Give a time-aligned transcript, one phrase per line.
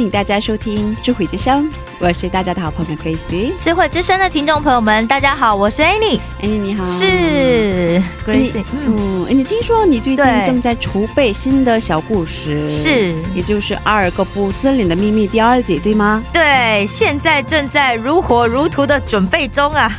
[0.00, 3.52] 欢迎大家收听智慧之声，我是大家的好朋友 Gracie。
[3.58, 6.18] 智慧之声的听众朋友们，大家好，我是 Annie。
[6.40, 16.24] Annie，你好，是 Gracie，嗯，你听说你最近正在筹备新的小故事，是也就是《阿尔戈布森林的秘密》第二集，对吗？
[16.32, 19.92] 对，现在正在如火如荼的准备中啊，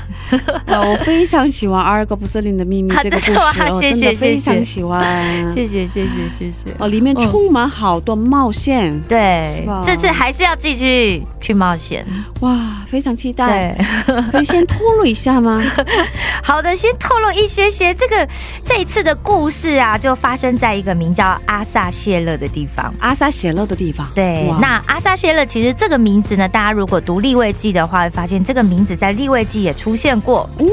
[0.65, 5.01] 呃， 我非常喜欢《阿尔戈布斯林的秘密啊》这个故事，真的谢谢真的非常喜欢。
[5.53, 6.75] 谢谢谢谢谢谢。
[6.79, 12.05] 哦，里面充满好多冒险，对，这次还是要继续去冒险。
[12.41, 13.75] 哇，非常期待。
[14.05, 15.61] 对，可以先透露一下吗？
[16.43, 17.93] 好的，先透露一些些。
[17.93, 18.27] 这个
[18.65, 22.93] 这一次的故事啊，就发生在一个名叫阿萨谢勒的地方。
[22.99, 30.49] 阿萨谢勒的地方，对，那阿萨谢勒其实这个名字呢，大家如果读立位记的话，会发现这个名字在立位记也出现过。
[30.57, 30.65] 哦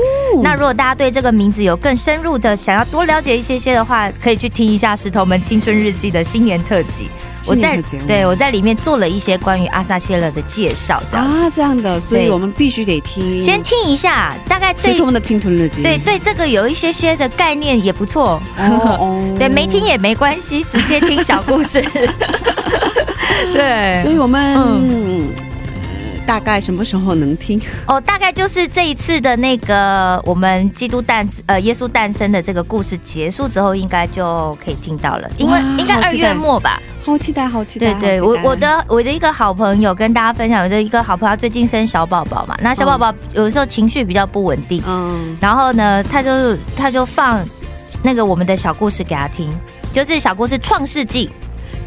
[0.42, 7.08] 那如果大家对这个名字有更深入的想要多了解一些些的话，可以去听一下《石头们青春日记》的新年特辑。
[7.46, 11.26] 我在对我在里面做了一些关于阿萨谢勒的介绍，这样。
[11.26, 13.42] 啊，这样的，所以我们必须得听。
[13.42, 15.82] 先听一下，大概对是他们的青春日记。
[15.82, 18.40] 对对这个有一些些的概念也不错。
[19.38, 21.82] 对，没听也没关系，直接听小故事。
[23.54, 25.47] 对所以我们、嗯呃
[26.28, 27.58] 大概什么时候能听？
[27.86, 36.82] 哦，大概就是这一次的那个我们基督诞呃耶稣诞生的这个故事结束之后，应该就可以听到了，因为应该二月末吧。
[37.02, 37.94] 好期待，好期待！
[37.94, 47.42] 对对，我我的我的一个好朋友跟大家分享，我的一个好朋友他最近生小宝宝嘛，那小宝宝有的时候情绪比较不稳定，嗯然后呢，他就他就放
[48.02, 49.50] 那个我们的小故事给他听，
[49.94, 51.26] 就是小故事《创世纪》，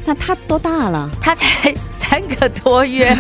[0.06, 1.09] 那他多大了？
[1.22, 3.16] 他才三个多月，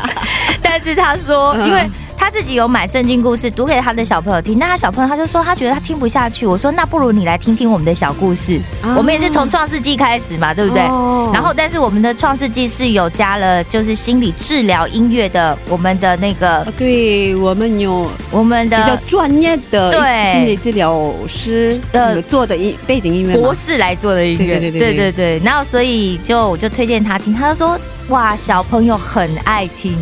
[0.62, 8.94] 但是他说，嗯因为他自己有买圣经故事读给他的小朋友听，那他小朋友他就说他觉得他听不下去，我说那不如你来听听我们的小故事，啊。
[8.96, 10.82] 我们也是从创世纪开始嘛，对不对？
[10.84, 20.32] 哦然后，但是我们的创世纪是有加了就是心理治疗音乐的，我们的那个哦对我们有我们的比较的专业的对。
[20.32, 23.54] 心理治疗师呃呃做的音背景音乐博。
[23.54, 24.80] 士来做的音乐，对对。
[24.80, 25.44] 对对对对。
[25.44, 29.96] 然后所以就我就推荐他听，他就说哇，小朋友很爱听。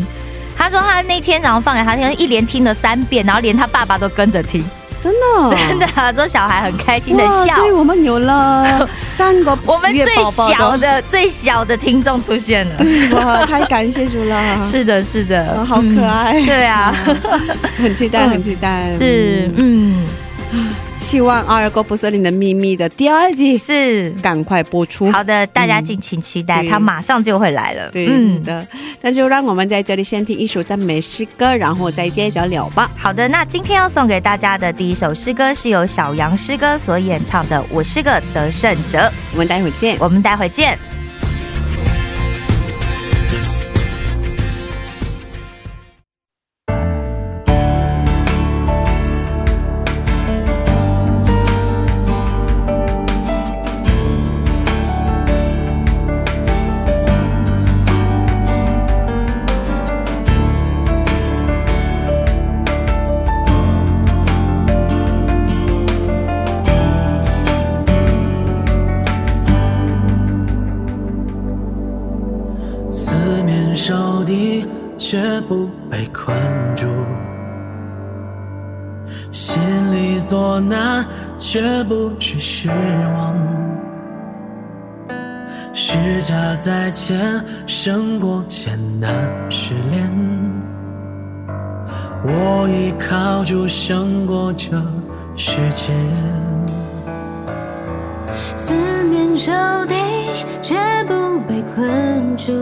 [0.62, 4.64] 他说他那天早上放给他听，一连听了三遍，然后连他爸爸都跟着听，
[5.02, 5.56] 真的？
[5.56, 7.56] 真的、啊，这小孩很开心的笑。
[7.56, 12.84] 所以我们有了 三个我们最小的、最小的听众出现了，
[13.16, 16.34] 哇，太感谢主了， 是的，是的，啊好可爱。
[16.40, 16.94] 嗯对啊，
[17.82, 18.88] 很期待，嗯很期待。
[18.92, 20.06] 是，嗯嗯，
[21.12, 24.08] 希望《阿尔戈布森林的秘密》的第二季是。
[24.22, 25.12] 赶快播出。
[25.12, 27.90] 好的，大家敬请期待，对他马上就会来了。
[27.90, 28.66] 对，是的，
[29.02, 32.90] 那就让我们在这里先听一首赞美诗歌，然后再接着聊吧。
[32.96, 38.98] 好的，那今天要送给大家的第一首诗歌是由小杨诗歌所演唱的《我是个得胜者》，
[39.32, 39.98] 我们待会见。
[40.00, 40.78] 我们待会见。
[86.22, 89.10] 家价再艰，胜过艰难
[89.50, 90.08] 失恋。
[92.24, 94.70] 我已靠住，胜过这
[95.34, 95.92] 世界。
[98.56, 98.72] 四
[99.02, 99.50] 面受
[99.86, 99.96] 敌，
[100.60, 100.76] 却
[101.08, 102.52] 不被困住。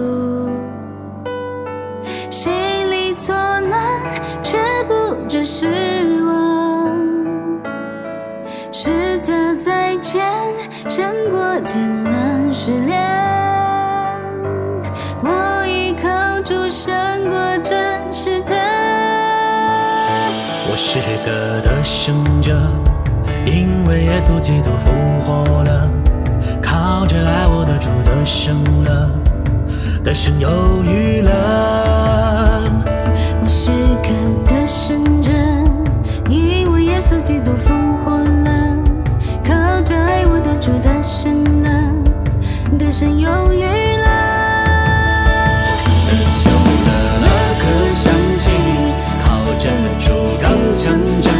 [2.30, 2.50] 心
[2.90, 4.00] 里作难，
[4.42, 4.56] 却
[4.88, 5.66] 不致失
[6.24, 6.40] 望。
[8.72, 10.24] 代价再艰，
[10.88, 13.29] 胜过艰难失恋。
[21.10, 22.56] 我是个得胜者，
[23.44, 24.90] 因为耶稣基督复
[25.26, 25.90] 活了，
[26.62, 29.10] 靠着爱我的主得胜了，
[30.04, 30.48] 得胜有
[30.84, 32.62] 余了。
[33.42, 33.72] 我是
[34.04, 34.08] 个
[34.46, 35.32] 得胜者，
[36.28, 37.74] 因为耶稣基督复
[38.04, 38.76] 活了，
[39.42, 41.68] 靠着爱我的主得胜了，
[42.78, 44.06] 得胜有余了。
[46.06, 47.28] 得救了
[47.58, 48.29] 可相信，靠着主
[50.72, 51.39] 成长。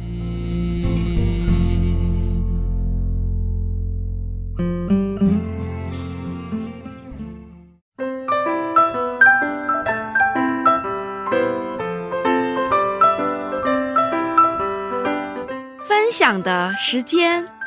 [16.83, 17.60] 时间。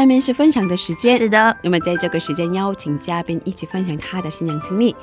[0.00, 1.18] 下面是分享的时间。
[1.18, 4.96] 是的，那么在这个时间邀请嘉宾一起分享他的信仰经历。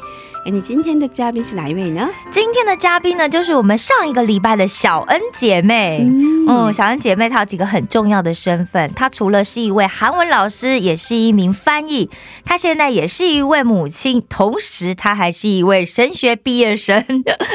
[0.44, 2.10] 哎，你今天的嘉宾是哪一位呢？
[2.32, 6.00] 今天的嘉宾呢，就是我们上一个礼拜的小恩姐妹。
[6.48, 12.10] 嗯，小恩姐妹她有几个很重要的身份，她除了是一位韩文老师，也是一名翻译，
[12.44, 17.04] 她现在也是一位母亲，同时她还是一位神学毕业生。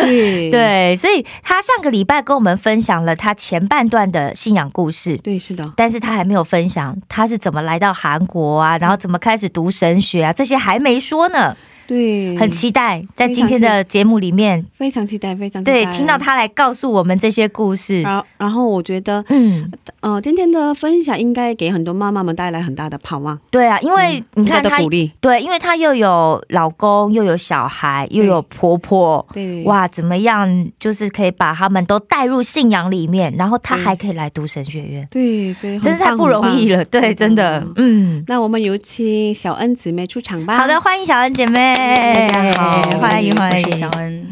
[0.01, 5.17] 对 对，所以她上个礼拜跟我们分享了她前半段的信仰故事。
[5.17, 11.57] 对，是的，但是她还没有分享她是怎么来到韩国啊，然后怎么开始读神学啊，这些还没说呢。
[11.93, 18.01] 对，很期待在今天的节目里面，非常期待，非常期待对听到他来告诉我们这些故事。
[18.01, 19.71] 然后，然后我觉得，嗯，
[20.01, 29.27] 呃，今天的分享应该给很多妈妈们带来很大的盼望，对啊，因为你看她鼓，励，对，因为她又有老公，又有小孩，又有婆婆。
[29.35, 30.67] 对，哇，怎么样？
[30.81, 36.83] 就是可以把他们都带入信仰里面，然后她还可以来读神学院，对，所以真是太不容易了。
[36.87, 38.25] 对，真的嗯，嗯。
[38.29, 40.57] 那我们有请小恩姊妹出场吧。
[40.57, 44.25] 好的，，欢迎小恩姐妹，大家好，欢迎欢迎我是小恩。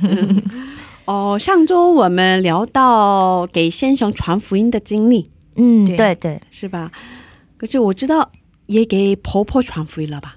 [1.05, 6.93] 哦，上周我们聊到给先生传福音的经历，嗯，对对对，是吧？
[7.57, 8.31] 可是我知道
[8.67, 10.37] 也给婆婆传福音了吧？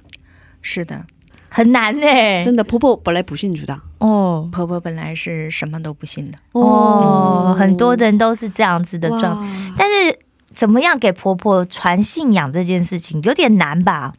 [0.63, 1.05] 是的，
[1.49, 2.43] 很难呢。
[2.43, 9.73] 真的，婆婆本来不信主的哦婆婆本来是什么都不信的，哦，很多人都是这样子的状态。
[9.77, 10.17] 但是
[10.51, 14.15] 怎么样给婆婆传信仰这件事情有点难吧？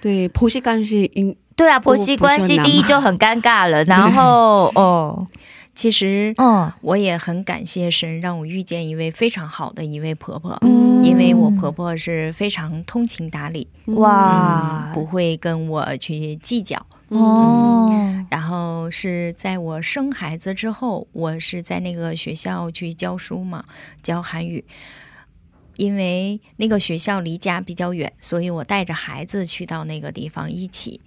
[0.00, 5.26] 对婆媳关系应对啊，婆媳关系第一就很尴尬了， 然后哦，
[5.74, 16.86] 其实嗯我也很感谢神，让我遇见一位非常好的一位婆婆，嗯因为我婆婆是非常通情达理，哇嗯，不会跟我去计较。
[17.08, 17.90] 哦，
[18.30, 23.64] 然后是在我生孩子之后，我是在那个学校去教书嘛，
[24.02, 24.64] 教韩语。
[25.76, 31.00] 因为那个学校离家比较远，所以我带着孩子去到那个地方一起。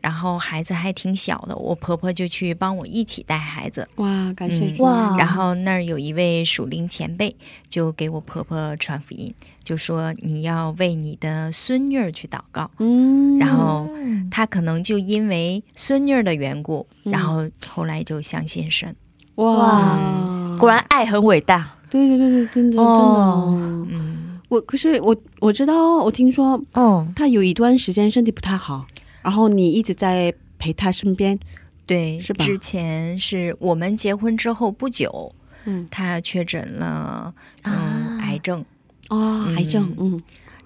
[0.00, 3.88] 然后孩子还挺小的，我婆婆就去帮我一起带孩子。
[3.96, 4.82] 哇，感谢嗯主。
[4.84, 5.16] 哇。
[5.18, 7.34] 然后那儿有一位属灵前辈，
[7.68, 12.70] 就给我婆婆传福音，就说你要为你的孙女儿去祷告。
[12.78, 17.12] 嗯，然后嗯她可能就因为孙女儿的缘故，嗯。
[17.12, 18.94] 然后后来就相信神。
[19.36, 21.74] 哇，果然爱很伟大。
[21.90, 22.82] 对对对对，真的真的。
[22.82, 23.54] 哦。
[23.90, 28.86] 嗯，我可是我我知道，我听说嗯，他有一段时间身体不太好，
[29.28, 31.38] 然后你一直在陪他身边，
[31.84, 32.42] 对，是吧？
[32.46, 35.34] 之前是我们结婚之后不久，
[35.66, 38.18] 嗯，她确诊了嗯、啊。
[38.22, 38.64] 癌症，
[39.10, 40.18] 哦，癌症，嗯。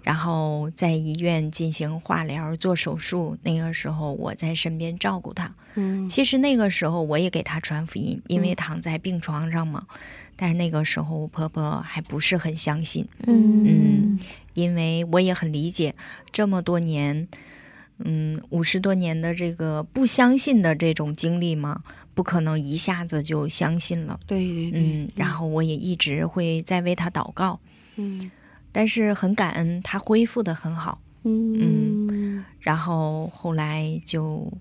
[0.05, 3.37] 然后在医院进行化疗做手术。
[3.43, 5.53] 那个时候我在身边照顾她。
[5.75, 6.09] 嗯。
[6.09, 9.85] 其实那个时候我也给她传福音，因为躺在病床上嘛。
[10.37, 14.17] 但是那个时候我婆婆还不是很相信，嗯
[14.55, 15.97] 因为我也很理解
[16.31, 17.27] 这么多年，
[18.05, 21.83] 嗯，五十多年的这个不相信的这种经历嘛，
[22.15, 24.19] 不可能一下子就相信了。
[24.27, 27.59] 对对对，嗯，然后我也一直会在为他祷告，
[27.97, 28.31] 嗯
[28.73, 31.01] 但是很感恩他恢复的很好。
[31.25, 34.53] 嗯然后后来就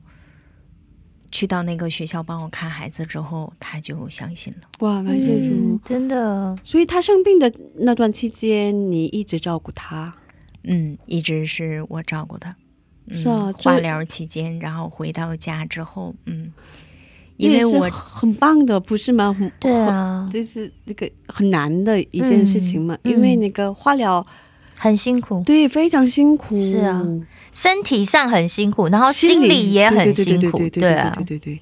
[1.31, 4.67] 去到那个学校帮我看孩子之后，他就相信了。
[4.79, 5.79] 哇，感谢主嗯。
[5.83, 10.13] 真的所以他生病的那段期间，你一直照顾他，
[10.63, 12.55] 嗯，一直是我照顾她。
[13.11, 16.51] 嗯是啊化疗期间，然后回到家之后，嗯，
[17.37, 19.35] 这也是因为我很棒的，不是吗？
[19.37, 24.25] 很对，啊，这是那个很难的一件事情嘛，嗯因为那个化疗
[24.77, 27.05] 很辛苦，对非常辛苦，是啊
[27.51, 31.61] 身体上很辛苦，然后心心里也很辛苦，对对啊对，对对对。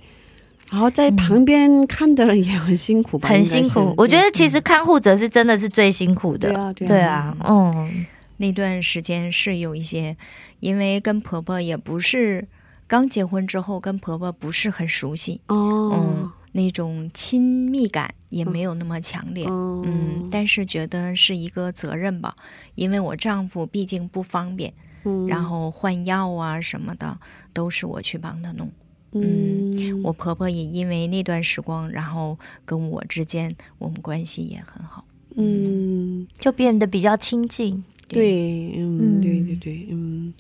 [0.72, 3.27] 然后在旁边看的人也很辛苦吧？
[3.27, 3.68] 很辛。
[3.68, 8.06] 苦我觉得其实看护者是真的是最辛苦的，对啊对啊对啊，嗯
[8.39, 10.17] 那段时间是有一些，
[10.62, 12.48] 因为跟婆婆也不是
[12.88, 19.46] 刚结婚之后，跟婆婆不是很熟悉，哦嗯，那种亲密感也没有那么强烈。
[19.48, 22.34] 嗯嗯，但是觉得是一个责任吧，
[22.75, 27.19] 因为我丈夫毕竟不方便，嗯然后换药啊什么的
[27.53, 28.72] 都是我去帮他弄。
[29.12, 35.03] 嗯我婆婆也因为那段时光，然后跟我之间我们关系也很好。
[35.36, 40.34] 嗯就变得比较亲近，对嗯嗯对对对嗯，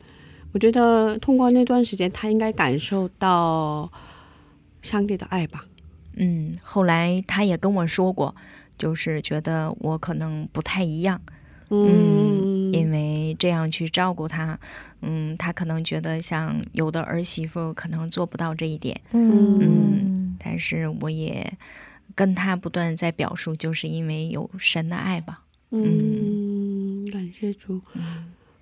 [0.51, 3.91] 我觉得通过那段时间，他应该感受到
[4.81, 5.65] 上帝的爱吧。
[6.15, 8.35] 嗯，后来他也跟我说过，
[8.77, 11.21] 就是觉得我可能不太一样，
[11.69, 14.59] 嗯，因为这样去照顾他，
[15.01, 20.37] 嗯，他可能觉得像有的儿媳妇可能做不到这一点，嗯。
[20.41, 21.51] 但是我也
[22.15, 25.43] 跟他不断在表述，就是因为有神的爱吧。
[25.71, 26.38] 嗯，
[27.11, 27.81] 感谢主。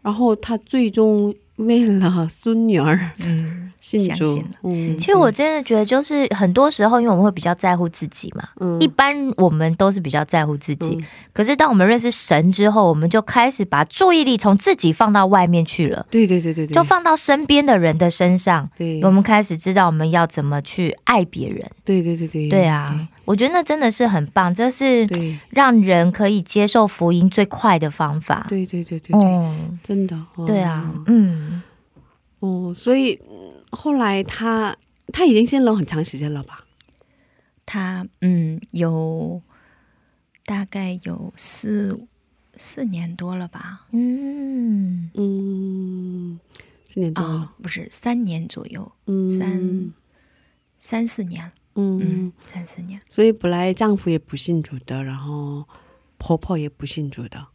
[0.01, 8.79] 然后他最终为了孙女儿嗯，信主相信了，嗯，其实我真的觉得，就是很多时候，因为我们会比较在乎自己嘛，嗯。
[8.79, 10.95] 一般我们都是比较在乎自己。
[10.99, 11.03] 嗯。
[11.33, 18.69] 可是当我们认识神之后，我们就开始把注意力从自己放到外面去了，对对对对对，就放到身边的人的身上。
[18.77, 19.01] 对。
[19.03, 21.65] 我们开始知道我们要怎么去爱别人。
[21.83, 22.49] 对对对对。
[22.49, 25.07] 对啊，我觉得那真的是很棒，这是
[25.49, 28.45] 让人可以接受福音最快的方法。
[28.47, 30.45] 对对对对对，嗯，真的，哦。
[30.45, 31.46] 对啊，嗯，
[32.39, 34.77] 哦，所以嗯后来他
[35.13, 36.65] 他已经信了很长时间了吧？
[37.65, 39.41] 他嗯有
[40.45, 42.07] 大概有四
[42.55, 43.87] 四年多了吧？
[43.91, 46.39] 嗯，嗯，
[46.85, 49.91] 四年多啊、了，不是三年左右，嗯三
[50.79, 53.01] 三四年了，嗯嗯，三四年。
[53.09, 55.65] 所以本来丈夫也不信主的，然后
[56.17, 57.47] 婆婆也不信主的，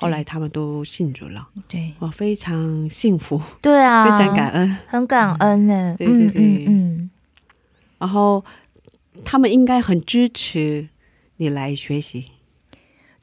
[0.00, 4.78] 后来他们都信主了，对，我非常幸福，对啊，非常感恩。
[4.88, 5.94] 很感恩呢。
[5.98, 7.10] 对对对嗯嗯。
[7.98, 8.42] 然后
[9.24, 10.88] 他们应该很支持
[11.36, 12.30] 你来学习，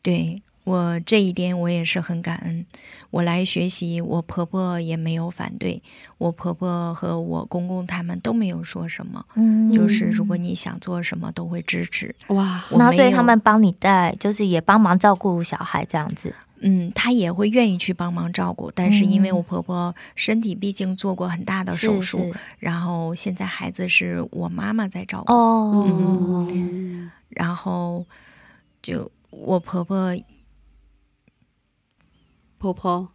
[0.04, 2.64] 对我这一点我也是很感恩。
[3.10, 5.82] 我来学习，我婆婆也没有反对，
[6.20, 9.74] 我婆婆和我公公他们都没有说什么，嗯。
[9.74, 12.14] 就是如果你想做什么都会支持。
[12.28, 16.36] 哇，我没有然后所以他们帮你带，就是也帮忙照顾小孩这样子。
[16.62, 19.38] 嗯，她也会愿意去帮忙照顾，但是因为嗯。
[19.38, 27.12] 我婆婆身体毕竟做过很大的手术，然后现在孩子是我妈妈在照顾，哦，嗯。
[27.30, 28.06] 然后
[28.82, 30.18] 就我婆婆
[32.58, 33.08] 婆婆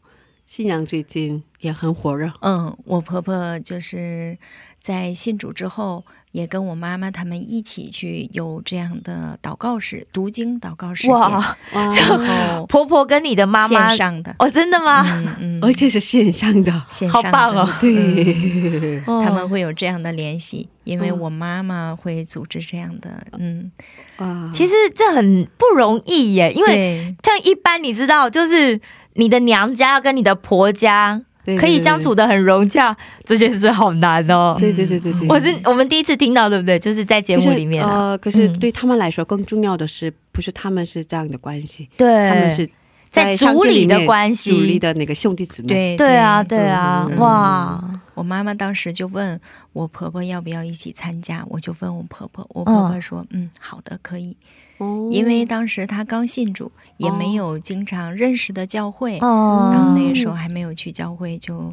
[0.46, 4.38] 新娘最近也很火热，嗯，我婆婆就是
[4.80, 12.18] 在信主之后，也跟我妈妈他们一起去有这样的祷告室读经祷告时间，哇， 哇，然
[12.58, 15.04] 后婆婆跟你的妈妈线上的，哦，真的吗？
[15.06, 17.28] 嗯嗯，而且是线上的，线上的。
[17.28, 17.68] 好棒哦！
[17.80, 19.23] 对， 哦。
[19.23, 23.71] 他们会有这样的联系，因为嗯我妈妈会组织这样的，嗯，
[24.18, 28.80] 哇，其实这很不容易耶，因为像一般你知道，就是
[29.14, 34.57] 你的娘家跟你的婆家对可以相处，的很融洽，这件事好难哦。
[34.59, 36.78] 对对对对对，我是我们第一次听到，对不对？
[36.78, 37.85] 就是在节目里面。
[37.85, 38.59] 啊，可是呃，可是嗯。
[38.61, 42.69] 对他们来说更重要的是，不是他们是这样的关系，对，他们是
[43.11, 44.50] 在上主里的关系。
[44.52, 47.83] 主力的那个兄弟姊妹，对对啊，对啊，嗯哇，
[48.15, 49.39] 我妈妈当时就问
[49.73, 54.37] 我婆婆要不要一起参加，我就问我婆婆，我婆婆说，嗯，好的，可以。
[54.78, 61.73] 哦因为当时他刚信主，也没有经常认识的教会，哦，然后那个时候还没有去教会，就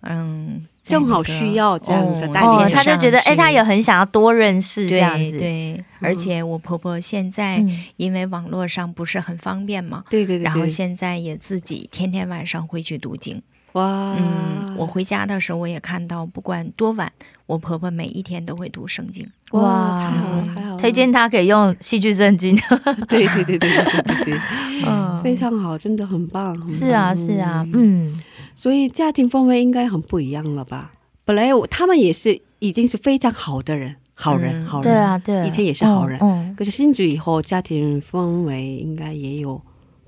[0.00, 7.84] 嗯，在正好需要这样的哦带哦，线他就觉得，哎，他也很想要多认识这样子，对对，而且我婆婆现在嗯。
[7.96, 13.40] 因为网络上不是很方便嘛，对对对，然后现在也自己天天晚上会去读经。
[13.72, 17.12] 哇，嗯，我回家的时候我也看到，不管多晚，
[17.46, 19.28] 我婆婆每一天都会读圣经。
[19.52, 20.76] 哇，太好了，太好了。
[20.78, 22.56] 推荐他可以用戏剧圣经，
[23.08, 24.38] 对对对对对对对，
[25.22, 26.68] 非常好，真的很棒。
[26.68, 28.20] 是啊，是啊，嗯，
[28.54, 30.92] 所以家庭氛围应该很不一样了吧？
[31.24, 35.46] 本来他们也是已经是非常好的人，好人，好人，对啊，对啊。
[35.46, 36.18] 以前也是好人，
[36.56, 39.60] 可是新居以后，家庭氛围应该也有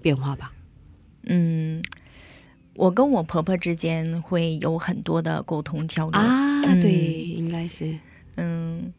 [0.03, 0.51] 变化吧？
[1.27, 1.81] 嗯，
[2.75, 7.97] 我跟我婆婆之间会有很多的沟通交流，啊，对，应该是
[8.37, 8.93] 嗯。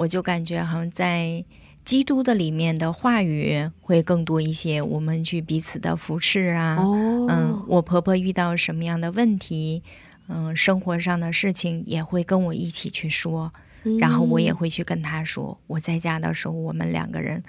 [0.00, 1.44] 我就感觉好像在
[1.84, 6.76] 基督的里面的话语会更多一些，我们去彼此的扶持啊。
[6.76, 9.82] 哦，嗯，我婆婆遇到什么样的问题，
[10.28, 13.52] 嗯，生活上的事情也会跟我一起去说，
[13.84, 15.58] 嗯然后我也会去跟她说。
[15.66, 17.42] 我在家的时候，我们两个人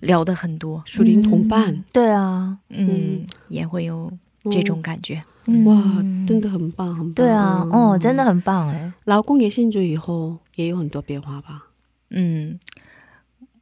[0.00, 4.10] 聊的很多，属灵同伴，对啊，嗯，也会有
[4.50, 5.22] 这种感觉。
[5.46, 5.80] 嗯哇，
[6.26, 7.12] 真的很棒，很棒。
[7.14, 8.24] 对啊，嗯哦，真的。
[8.24, 11.66] 很棒哎，老公也信主以后，也有很多变化吧？
[12.10, 12.58] 嗯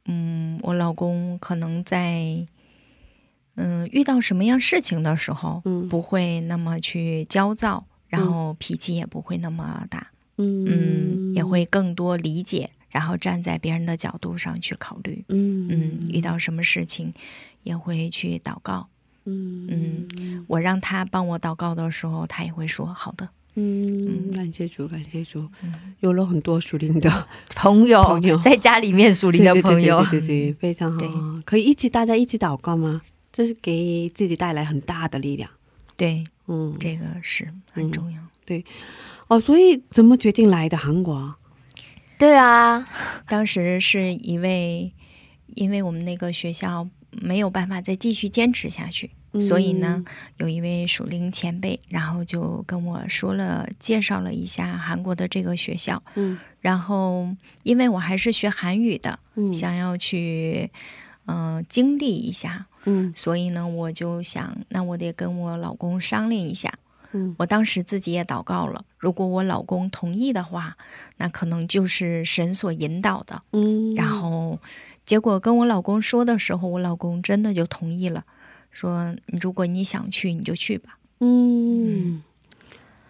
[0.05, 2.47] 嗯，我老公可能在
[3.55, 5.87] 嗯遇到什么样事情的时候，嗯。
[5.89, 10.65] 不会那么去焦躁，然后脾气也不会那么大，嗯。
[10.67, 15.67] 嗯，也，会更多理解，然后站在别人的角度上去考虑，嗯。
[15.69, 17.13] 嗯，遇到什么事情
[17.63, 18.87] 也会去祷告。
[19.25, 19.67] 嗯。
[19.69, 20.45] 嗯。
[20.47, 23.29] 我让他帮我祷告的时候，他也会说好的。
[23.59, 25.43] 嗯，感谢主，感谢主，
[26.01, 28.37] 有了很多属灵的 朋友朋友。
[28.37, 33.01] 在家里面属灵的对对对朋友，对对对，非常好，可以一起大家一起祷告吗？
[33.33, 35.49] 这是给自己带来很大的力量。
[35.95, 38.21] 对，嗯，这个是很重要。
[38.45, 38.63] 对。
[39.27, 41.35] 哦，所以怎么决定来的韩国？
[42.19, 42.87] 对啊，
[43.27, 44.93] 当时是一位，
[45.55, 50.03] 因为我们那个学校没有办法再继续坚持下去，所以呢，
[50.37, 56.01] 有一位属灵前辈，然后就跟我说了，介绍了一下韩国的这个学校。
[56.15, 57.29] 嗯然后，
[57.63, 60.69] 因为我还是学韩语的，嗯想要去
[61.25, 66.73] 嗯、呃经历一下，嗯所以呢，我就想，那我得跟我老公商量一下。
[67.13, 70.75] 嗯我当时自己也祷告了，如果我老公同意的话，
[71.17, 73.41] 那可能就是神所引导的。
[73.53, 74.59] 嗯，然后，
[75.05, 78.25] 结果跟我老公说的时候，我老公真的就同意了，
[78.77, 80.99] 说如果你想去，你就去吧。
[81.19, 82.21] 嗯，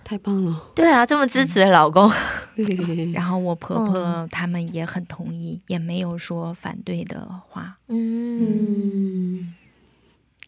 [0.02, 2.10] 太棒了，对啊，这么支持的老公，
[2.56, 4.30] 对，然后我婆婆嗯。
[4.30, 7.80] 他们也很同意，也没有说反对的话。
[7.90, 9.56] 嗯，嗯，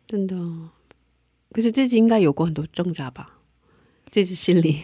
[0.07, 0.37] 真的，
[1.51, 3.31] 可是自己应该有过很多挣扎吧？
[4.09, 4.81] 自己心里，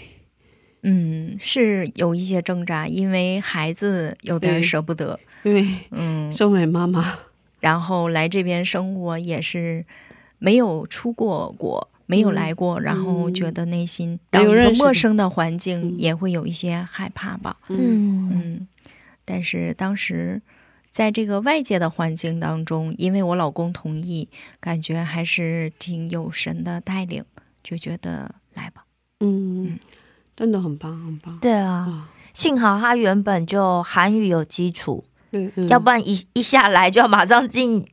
[0.83, 5.17] 嗯，是有一些挣扎，因为孩子有点舍不得。
[5.43, 7.19] 因为嗯，身为妈妈，
[7.61, 9.85] 然后来这边生活也是
[10.39, 15.97] 没有出过国，没有来过，然后觉得内心没到一个陌生的环境嗯。
[15.97, 17.57] 也会有一些害怕吧。
[17.69, 18.67] 嗯。
[19.23, 20.41] 但是当时
[20.91, 27.23] 在这个外界的环境当中，因为我老公同意，感觉还是挺有神的带领，
[27.63, 28.85] 就觉得来吧。
[29.19, 29.79] 嗯，
[30.35, 35.03] 真的很棒，很棒，对啊，幸好他原本就韩语有基础，
[35.69, 37.87] 要不然一一下来就要马上进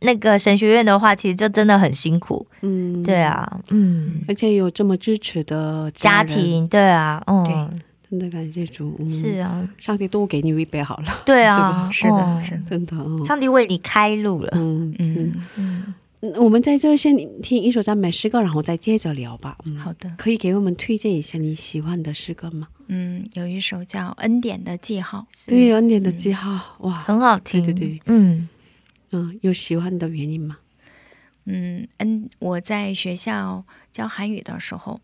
[0.00, 2.46] 那个神学院的话，其实就真的很辛苦。
[2.62, 7.80] 嗯，对，啊，嗯，而且有这么支持的人，家庭，对啊，嗯，
[8.10, 12.62] 真的感谢主，嗯是啊，上帝都给你预备好了，对啊，是的，哦是的。
[12.70, 14.50] 真的，嗯上帝为你开路了。
[14.54, 15.32] 嗯嗯。
[15.56, 19.56] 嗯，我们在这先听一首赞美诗歌，然后再接着聊吧。
[19.66, 20.10] 嗯，好的。
[20.16, 22.68] 可以给我们推荐一下你喜欢的诗歌吗？
[22.88, 25.26] 嗯，有一首叫《恩典的记号》。
[25.48, 27.62] 对，恩典的记号，哇，很好听。
[27.62, 28.48] 对对对嗯
[29.16, 30.58] 嗯，有喜欢的原因吗？
[31.44, 35.00] 嗯，恩，我在学校教韩语的时候，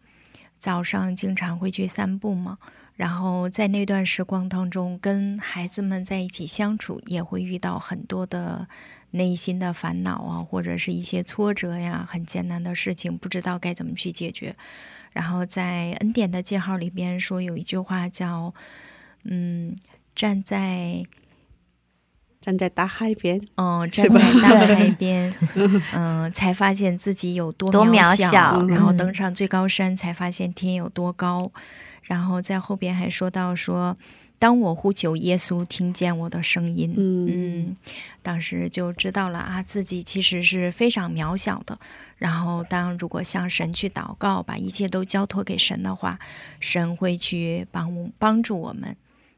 [0.59, 2.59] 早上经常会去散步嘛，
[2.95, 8.69] 然后在那段时光当中，跟孩子们在一起相处，也会遇到很多的
[9.13, 14.55] 内心的烦恼啊，或者是一些挫折呀，很艰难的事情，不知道该怎么去解决。
[15.13, 18.53] 然后在恩典的记号里边说有一句话叫，
[19.23, 19.75] 嗯，
[20.15, 21.03] 站在
[22.43, 25.33] 站在大海边，嗯，站在大海边，
[25.95, 28.97] 嗯、才发现自己有多多渺小，小然后嗯。
[28.97, 31.51] 登上最高山，才发现天有多高。
[32.03, 33.97] 然后在后边还说到说，
[34.39, 37.29] 当我呼求耶稣，听见我的声音，嗯。
[37.31, 37.77] 嗯，
[38.23, 41.79] 当时就知道了啊，自己其实是非常渺小的。
[42.19, 46.19] 然后，当如果向神去祷告，把一切都交托给神的话，
[46.59, 48.97] 神会去帮我帮助我们，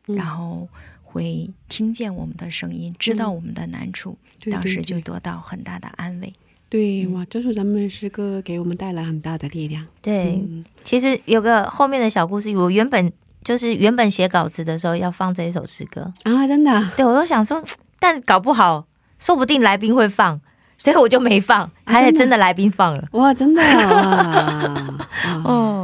[0.09, 0.17] 嗯。
[0.17, 0.67] 然后
[1.15, 6.33] 会听见我们的声音，知道我们的难处，对当时就得到很大的安慰。
[6.69, 9.87] 对，哇，这首咱们诗歌给我们带来很大的力量。
[10.03, 10.65] 对，嗯。
[10.83, 13.13] 其实有个后面的小故事，我原本
[13.45, 17.63] 就是原本写稿子的时候要放这一首诗歌，啊，真的啊，对我都想说，
[18.01, 18.87] 但搞不好，
[19.21, 20.41] 说不定来宾会放，
[20.77, 23.07] 所以我就没放，还真的真的来宾放了。
[23.13, 25.09] 哇，真的啊，
[25.45, 25.84] 哦，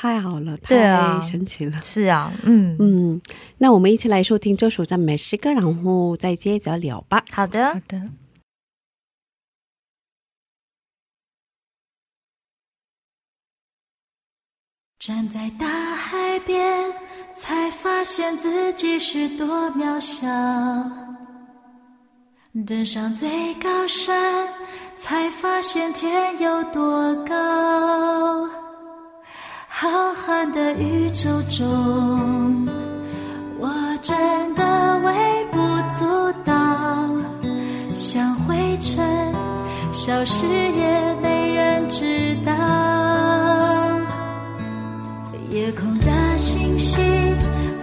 [0.00, 1.82] 太好了，太神奇了。
[1.82, 3.20] 是啊，嗯，嗯，
[3.58, 7.24] 那我们一起来收听这首赞美诗歌，然后再接着聊吧。
[7.32, 8.08] 好的好，的，
[15.00, 16.92] 站在大海边，
[17.36, 20.28] 才发现自己是多渺小；
[22.64, 24.46] 登上最高山，
[24.96, 28.67] 才发现天有多高。
[29.80, 32.66] 浩瀚的宇宙中，
[33.60, 33.70] 我
[34.02, 35.58] 真的微不
[35.96, 36.52] 足道，
[37.94, 39.32] 像灰尘，
[39.92, 42.52] 消失也没人知道。
[45.48, 47.00] 夜空的星星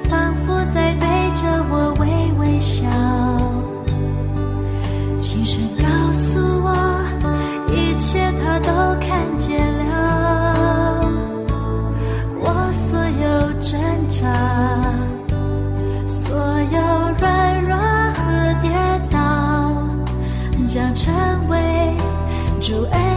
[0.10, 2.06] 仿佛在对着我微
[2.42, 2.84] 微笑，
[5.18, 6.76] 轻声告诉我，
[7.70, 9.75] 一切他都看见。
[13.66, 14.28] 挣扎，
[16.08, 16.80] 所有
[17.18, 18.70] 软弱和跌
[19.10, 19.18] 倒，
[20.68, 21.12] 将成
[21.50, 21.58] 为
[22.62, 23.15] 主恩。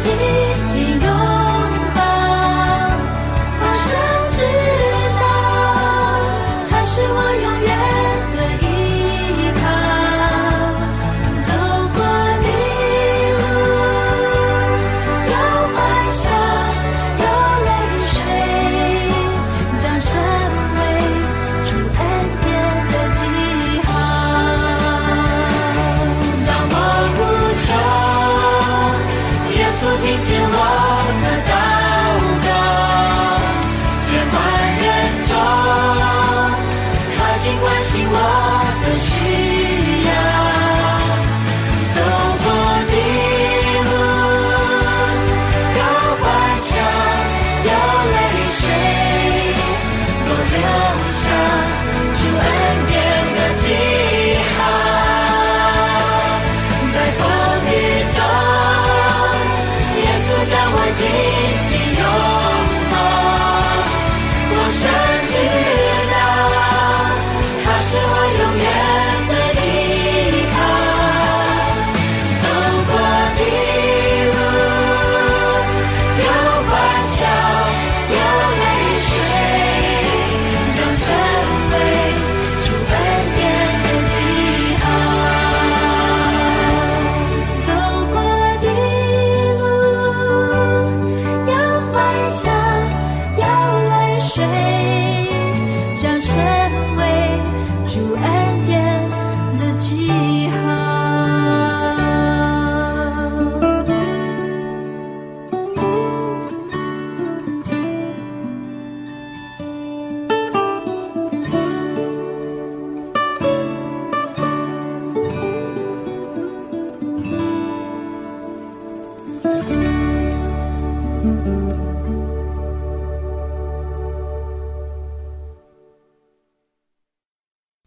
[0.00, 0.39] 稣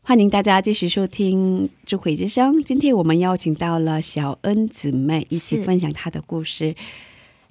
[0.06, 2.56] 欢迎大家继续收听《智慧之声》。
[2.64, 6.76] 今天我们邀请到了小恩姊妹一起分享她的故事。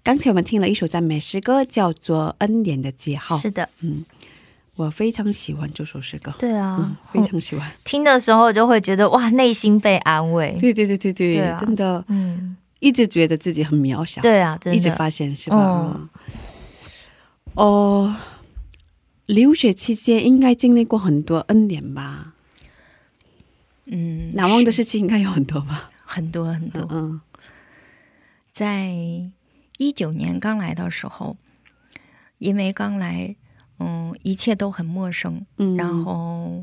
[0.05, 3.37] 刚才我们听了一首赞美诗歌，叫做《恩典的记号》。
[3.41, 4.05] 是的，嗯
[4.77, 7.71] 我非常喜欢这首诗歌，对啊嗯，，非常喜欢。
[7.85, 10.57] 听的时候就会觉得哇，内心被安慰。
[10.61, 15.57] 对对对对对，对啊真的嗯，一直觉得自己很渺小，对啊，真的一直发现是吧？
[15.59, 16.09] 嗯
[17.55, 18.17] 哦，
[19.27, 22.35] 留学期间应该经历过很多恩典吧？
[23.87, 25.91] 嗯，难忘的事情应该有很多吧？
[26.05, 26.87] 很多很多。
[26.91, 27.21] 嗯
[28.53, 28.93] 在
[29.79, 31.39] 一九年刚来的时候，
[32.37, 33.35] 因为刚来，
[33.79, 36.63] 嗯，一切都很陌生，嗯，然后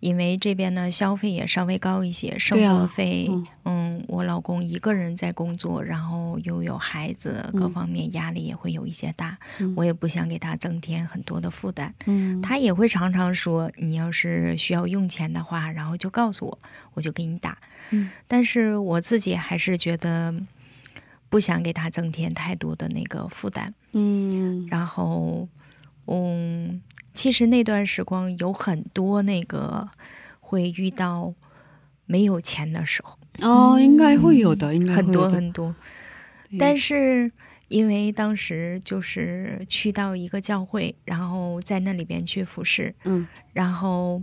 [0.00, 11.94] 因为这边呢消费也稍微高一些，生活费，嗯嗯我老公一个人在工作，然后又有孩子，各嗯方面压力也会有一些大，嗯我也不想给他增添很多的负担。
[12.06, 16.58] 嗯他也会常常说：“你要是需要用钱的话，然后就告诉我，
[16.94, 17.58] 我就给你打。
[17.90, 20.34] 嗯但是我自己还是觉得
[21.28, 23.74] 不想给他增添太多的那个负担。
[23.92, 25.46] 嗯然后，
[26.10, 26.82] 嗯，
[27.14, 29.88] 其实那段时光有很多那个
[30.40, 31.32] 会遇到
[32.06, 35.74] 没有钱的时候，哦，应该会有的，应该很多很多。
[36.58, 37.30] 但是
[37.68, 43.26] 因为当时就是去到一个教会，然后在那里边去服侍，嗯。
[43.52, 44.20] 然后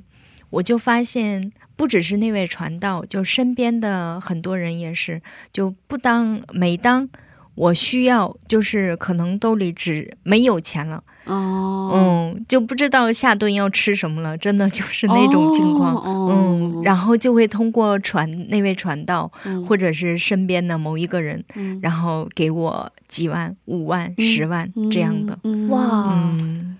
[0.50, 5.22] 我就发现，不只是那位传道，就身边的很多人也是，
[5.54, 7.08] 就不当每当
[7.56, 15.96] 我需要，就是可能兜里只没有钱了，哦，嗯，就不知道下顿要吃什么了，真的 就是那种情况。
[15.96, 25.38] 哦嗯，然后就会通过传那位传道，嗯或者是身边的某一个人，嗯然后给我几万、五万、嗯十万这样的。
[25.44, 26.78] 嗯哇嗯，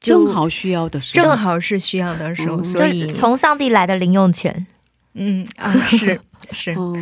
[0.00, 4.66] 正好需要的时候，正好是需要的时候，嗯所以从上帝来的零用钱。
[5.20, 6.20] 嗯啊是
[6.52, 6.94] 是， 哦，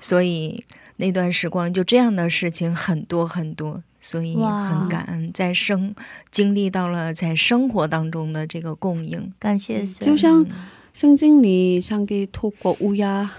[0.00, 0.64] 所以
[0.96, 5.94] 那段时光就这样的事情很多很多，所以很感恩，在生
[6.32, 9.32] 经历到了在生活当中的这个供应。
[9.38, 10.44] 感谢神，就像
[10.92, 13.30] 圣经里上帝透过乌鸦，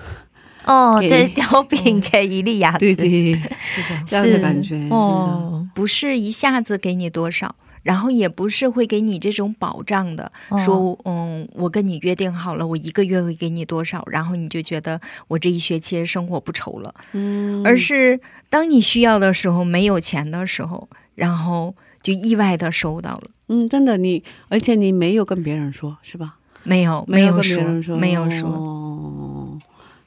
[0.65, 18.19] 哦，对，叼饼给一粒牙齿，对对，是的，这样的感觉，哦，不是一下子给你多少，然后也不是会给你这种保障的，哦说嗯，我跟你约定好了，我一个月会给你多少，然后你就觉得我这一学期的生活不愁了，嗯，而是
[18.50, 26.38] 当你需要的时候没有钱的时候，然后就意外的收到了，嗯，真的你，而且你没有跟别人说，是吧？
[26.63, 29.60] 没有没跟别有说人说，没有说，哦，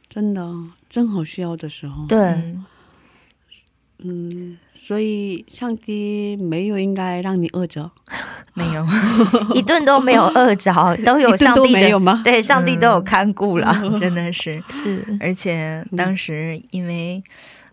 [0.09, 0.51] 真的
[0.89, 2.65] 正好需要的时候，对，嗯。
[3.99, 7.90] 嗯，所以上帝没有应该让你饿着，
[8.55, 8.87] 没有，
[9.53, 10.72] 一顿都没有饿着，
[11.05, 12.20] 都有上帝的 没有吗？
[12.22, 14.62] 对，上帝都有看顾了， 真的是。
[14.70, 17.20] 是，而且当时因为，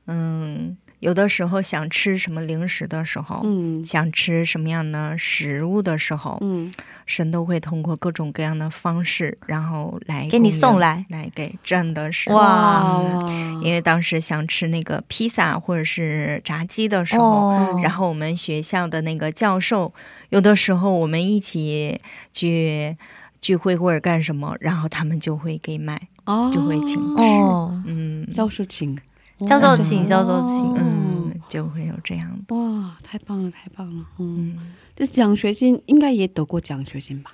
[0.08, 3.86] 嗯，有的时候想吃什么零食的时候，嗯。
[3.86, 6.72] 想吃什么样的食物的时候，嗯，
[7.06, 19.94] 神都会通过各种各样的方式，然后来给你送来来给，真的是哇嗯因为当时想吃那个披萨或者是炸鸡的时候，哦，然后我们学校的那个教授，
[20.30, 22.00] 有的时候我们一起
[22.32, 22.96] 去
[23.42, 28.26] 聚会或者干什么，然后他们就会给买，哦，就会请哦，嗯。
[28.34, 28.98] 教授请，
[29.47, 34.73] 教授请，教授请，哦嗯，就会有这样的，哇，太棒了，太棒了，嗯，嗯。
[34.95, 37.32] 这奖学金应该也得过奖学金吧？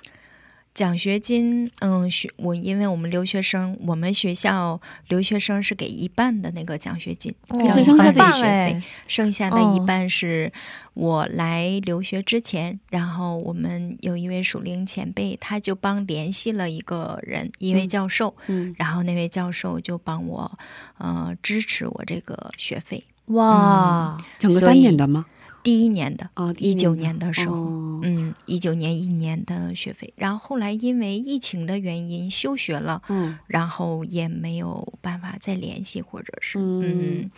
[0.72, 10.50] 奖学金，嗯，学我因为我们留学生，我们学校留学生是给一半的那个奖学金，哦是剩下的学费哎，剩下的一半是
[10.94, 20.58] 我来留学之前，然后我们有一位属灵前辈，他就帮联系了一个人，一位教授，嗯，然后那位教授就帮我，
[20.98, 23.02] 呃，支持我这个学费。
[23.26, 25.26] 哇，整个所以三年的吗？
[25.62, 28.00] 第一年的，啊，一九年的时候，哦。
[28.02, 33.38] 嗯，一九年一年的学费，然后后来因为疫情的原因休学了，嗯。
[33.46, 37.22] 然后也没有办法再联系，或者是嗯。
[37.22, 37.30] 嗯，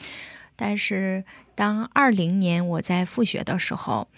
[0.55, 4.09] 但是当二零年我在复学的时候，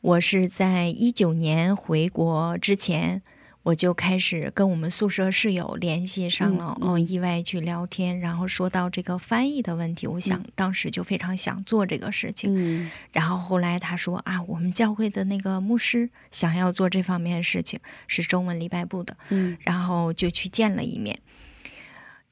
[0.00, 3.22] 我是在一九年回国之前。
[3.62, 12.90] 我就开始跟我们宿舍室友联系上了，嗯意外去聊天，然后说到这个翻译的问题，我想当时就非常想做这个事情，嗯。
[13.12, 17.78] 然后后来他说啊，我们教会的那个牧师想要做这方面的事情，
[18.08, 19.56] 是中文礼拜部的，嗯。
[19.60, 21.18] 然后就去见了一面。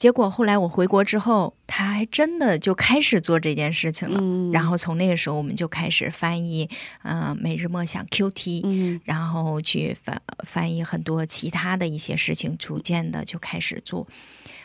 [0.00, 4.18] 结果后来我回国之后，他还真的就开始做这件事情了。
[4.18, 6.70] 嗯，然后从那个时候，我们就开始翻译，
[7.02, 14.08] 呃，每日默想 QT，、嗯然后去翻翻译很多其他的一些事情，逐渐的就开始做。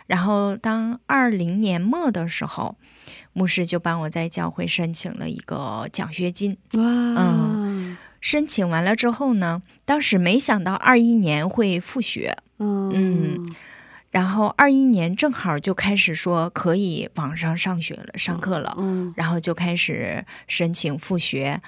[0.08, 2.78] 然后当二零年末的时候，
[3.34, 6.58] 牧师就帮我在教会申请了一个奖学金。
[6.76, 13.46] 哇，嗯申请完了之后呢，当时没想到二一年会复学，嗯
[14.16, 21.62] 然后二一年正好就开始说可以网上上学了，上课了，嗯然后就开始申请复学。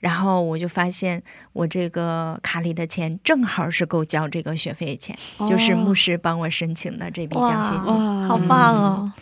[0.00, 1.22] 然后我就发现，
[1.54, 7.94] 我这个卡里的钱正好是够交这个学费钱，就是牧师帮我申请的这笔奖学金。
[8.28, 9.12] 好棒哦，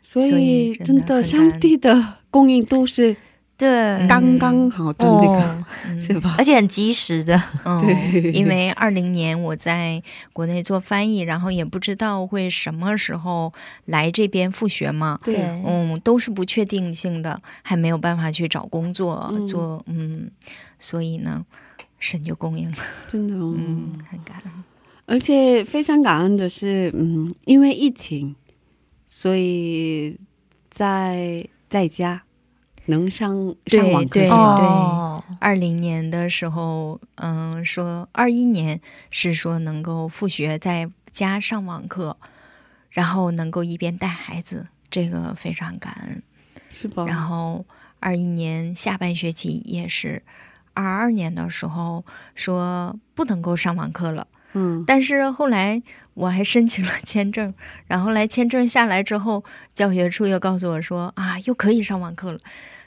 [0.00, 3.16] 所所以以真的真的，上帝的供应都是
[3.58, 5.64] 对，刚刚好的那个，
[6.00, 6.36] 是吧？
[6.38, 6.44] 而？
[6.44, 7.82] 且很及时的，嗯
[8.12, 10.00] 对，因为二零年我在
[10.32, 13.52] 国内做翻译，然后也不知道会什么时候
[13.86, 19.44] 来这边复学嘛，对，嗯，都是不确定性的，还没有办法去找工作、嗯。
[19.44, 20.30] 做，嗯，
[20.78, 21.44] 所以呢，
[21.98, 22.76] 神就供应了，
[23.10, 23.52] 真的哦。
[23.58, 24.52] 嗯，很感恩，
[25.06, 28.36] 而且非常感恩的是，嗯，因为疫情，
[29.08, 30.16] 所以
[30.70, 32.22] 在在家
[32.88, 34.36] 能上上网课对是吧？
[34.36, 38.80] 哦，二零年的时候，嗯，说二一年
[39.10, 42.16] 是说能够复学，在家上网课，
[42.90, 46.22] 然后能够一边带孩子，这个非常感恩。
[46.70, 47.04] 是吧？
[47.06, 47.64] 然后
[48.00, 50.22] 二一年下半学期也是，
[50.74, 55.82] 二二年的时候说不能够上网课了，嗯但是后来
[56.14, 57.52] 我还申请了签证，
[57.86, 62.38] 然后来签证下来之后，教学处又告诉我说啊，又可以上网课了。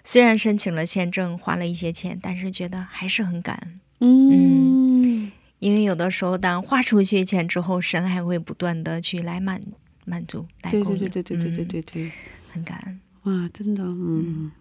[0.03, 5.31] 虽然申请了签证，花了一些钱，但是觉得还是很感恩，嗯。
[5.59, 9.61] 因为有的时候当花出去钱之后，神还会不断的去来满
[10.05, 12.11] 满足，来对供应，对对对对对对对对对，
[12.49, 12.99] 很感恩。
[13.25, 14.51] 哇，真的，嗯，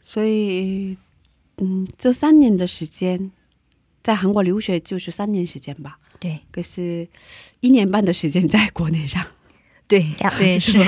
[0.00, 0.96] 所以，
[1.56, 3.32] 嗯，这三年的时间，
[4.04, 6.38] 在韩国留学就是三年时间吧，对。
[6.52, 7.08] 可是，
[7.58, 9.26] 一年半的时间在国内上，
[9.86, 10.00] 对
[10.38, 10.78] 对是，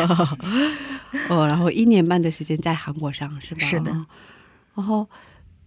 [1.28, 3.61] 哦，然后一年半的时间在韩国上，是吧？
[3.61, 4.07] 是的哦。
[4.74, 5.09] 然后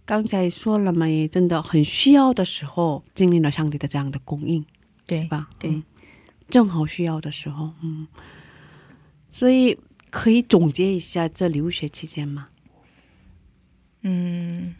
[0.04, 4.64] 刚才说了嘛，也真的很需要的时候，经历了上帝的这样的供应，
[5.06, 5.48] 对是吧？
[5.58, 5.82] 对嗯
[6.48, 8.08] 正好需要的时候，嗯，
[9.30, 9.78] 所以
[10.10, 12.48] 可以总结一下这留学期间吗？
[14.02, 14.74] 嗯，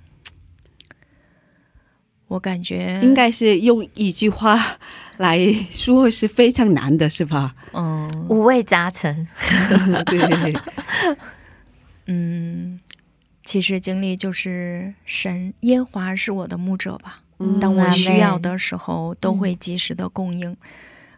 [2.31, 4.79] 我感觉应该是用一句话
[5.17, 7.57] 来说是非常难的，是吧？
[7.73, 9.27] 嗯五味杂陈。
[10.07, 10.55] 对，
[12.07, 12.79] 嗯，
[13.45, 17.21] 其实经历就是神耶和华是我的牧者吧。
[17.41, 20.57] 嗯当我需要的时候，都会及时的供应。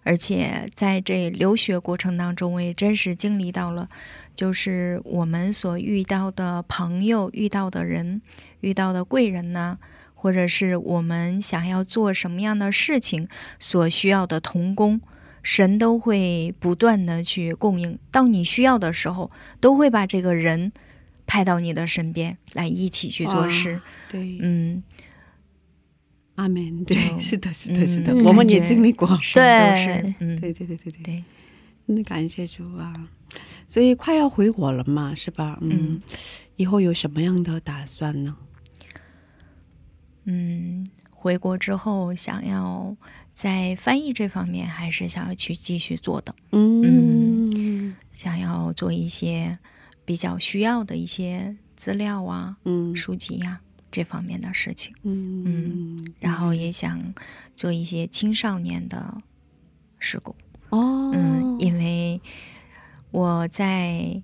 [0.04, 3.86] 而且在这留学过程当中，我也真实经历到了，
[4.34, 8.22] 就是我们所遇到的朋友、遇到的人、
[8.62, 9.78] 遇到的贵人呐、
[10.22, 13.26] 或者是我们想要做什么样的事情
[13.58, 15.00] 所需要的童工，
[15.42, 17.98] 神都会不断的去供应。
[18.12, 20.70] 到你需要的时候，都会把这个人
[21.26, 23.80] 派到你的身边来一起去做事。
[24.08, 24.80] 对，嗯，
[26.36, 26.84] 阿门。
[26.84, 29.08] 对，是的，是的，是的，嗯我们也经历过。
[29.20, 31.24] 神都是对嗯，对对对对对，
[31.86, 32.94] 那感谢主啊！
[33.66, 35.58] 所以快要回国了嘛，是吧？
[35.62, 36.02] 嗯，嗯
[36.54, 38.36] 以后有什么样的打算呢？
[40.24, 42.96] 嗯，回国之后想要
[43.32, 47.94] 在翻译这方面，还是想要去继续做的，嗯。
[48.12, 49.58] 想要做一些
[50.04, 53.60] 比较需要的一些资料啊、嗯书籍呀、
[53.90, 55.42] 这方面的事情，嗯。
[55.44, 57.14] 嗯，然后也想
[57.56, 59.16] 做一些青少年的
[59.98, 60.36] 事故。
[60.68, 62.20] 哦，嗯，因为
[63.10, 64.22] 我在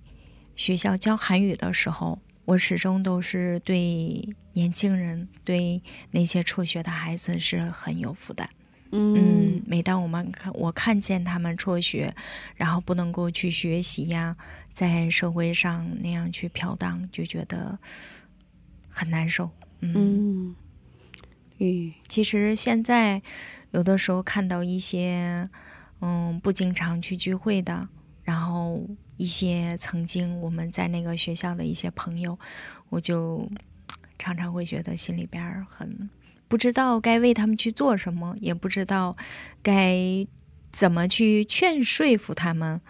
[0.55, 4.28] 学校教韩语的时候，我始终都是对
[4.59, 5.80] 年轻人、对
[6.11, 8.50] 那些辍学的孩子是很有负担。
[8.90, 12.12] 嗯嗯，每当我们看我看见他们辍学，
[12.56, 14.36] 然后不能够去学习呀，
[14.72, 17.78] 在社会上那样去飘荡，就觉得
[18.88, 19.48] 很难受。
[19.80, 20.56] 嗯，嗯，
[21.56, 23.22] 对，其实现在
[23.70, 25.48] 有的时候看到一些
[26.00, 27.88] 嗯不经常去聚会的，
[28.24, 28.88] 然后
[29.18, 32.38] 一些曾经我们在那个学校的一些朋友，
[32.88, 33.48] 我就
[34.18, 36.10] 常常会觉得心里边很
[36.48, 39.16] 不知道该为他们去做什么，也不知道
[39.62, 40.26] 该
[40.72, 42.80] 怎么去劝说服他们。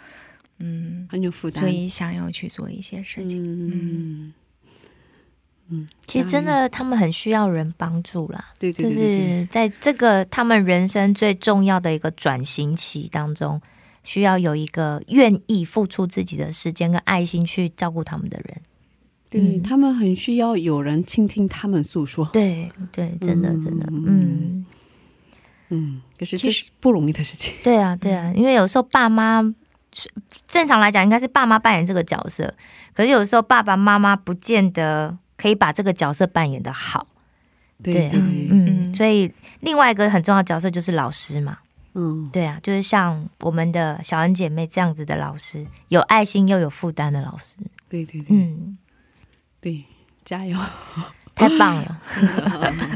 [0.61, 3.41] 嗯，很有负担，所以想要去做一些事情。
[3.45, 4.33] 嗯
[5.69, 8.53] 嗯，其实真的，他们很需要人帮助啦。
[8.59, 13.61] 对对就对对对，是在这个他们人生最重要的一个转型期当中，
[14.03, 18.61] 需要有一个愿意付出自己的时间跟爱心去照顾他们的人。
[19.31, 22.25] 对嗯他们很需要有人倾听他们诉说。
[22.33, 24.67] 对对，真的嗯真的，嗯嗯，
[25.69, 27.55] 嗯，可是这是不容易的事情。
[27.63, 29.43] 对啊对啊，因为有时候爸妈
[29.93, 30.11] 是
[30.47, 32.55] 正常来讲应该是爸妈扮演这个角色，
[32.95, 37.07] 可是有时候爸爸妈妈不见得可以把这个角色扮演的好。
[37.83, 41.59] 对嗯，嗯所以另外一个很重要的角色就是老师嘛。
[41.95, 47.57] 嗯，对啊，就是像我们的小恩姐妹这样子的老师，有爱心又有负担的老师。
[47.89, 48.77] 对对对嗯，
[49.61, 49.85] 对，
[50.25, 50.59] 加油！
[51.35, 52.01] 太棒了。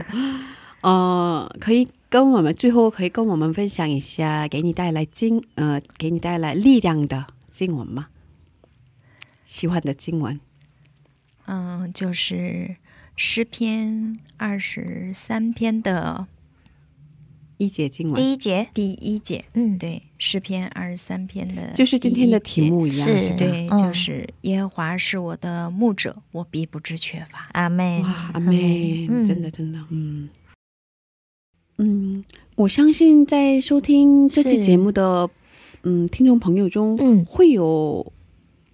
[0.82, 8.08] 呃，可以跟我们最后可以跟我们分享一下，给你带来经呃，给你带来力量的经文吗？
[9.44, 10.40] 喜欢的经文，
[11.46, 12.76] 嗯，就是
[13.16, 16.26] 诗篇二十三篇的
[17.62, 22.68] 一节经文，第一节，第一节，嗯，对，诗篇二十三篇的，就是今天的题。
[22.68, 23.36] 目一样，是。
[23.36, 23.78] 对，嗯。
[23.78, 27.48] 就是耶和华是我的牧者，我必不知缺乏。
[27.52, 29.24] 阿妹，哇，阿妹，嗯。
[29.24, 30.28] 真的真的，嗯。
[31.78, 32.24] 嗯，
[32.56, 35.30] 我相信在收听这期节目的
[35.84, 37.24] 嗯听众朋友中，嗯。
[37.24, 38.12] 会有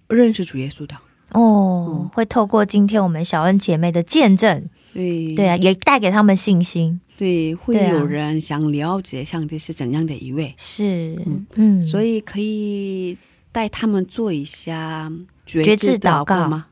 [0.07, 0.95] 认识主耶稣的，
[1.33, 2.01] 哦。
[2.01, 5.35] 嗯，会透过今天我们小恩姐妹的见证，对。
[5.35, 6.99] 对啊，也带给他们信心。
[7.19, 11.21] 对，会有人想了解上帝是怎样的一位，是。
[11.25, 13.17] 嗯，嗯，所以可以
[13.51, 15.11] 带他们做一下
[15.45, 16.67] 觉觉知祷祷告吗？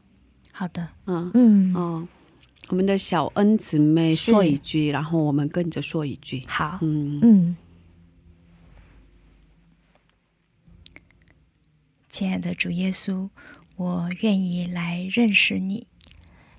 [0.53, 1.29] 好的，嗯。
[1.33, 2.07] 嗯，哦，
[2.69, 6.41] 我们的小恩姊妹说一句，然后我们跟着说一句。
[6.47, 7.19] 好，嗯。
[7.21, 7.57] 嗯，
[12.09, 13.27] 亲爱的主耶稣，
[13.75, 15.87] 我愿意来认识你。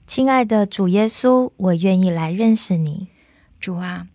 [0.07, 3.09] 亲爱的主耶稣，我愿意来认识你。
[3.61, 4.07] 主啊，